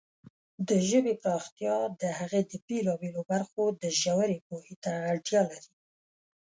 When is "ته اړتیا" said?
4.83-5.41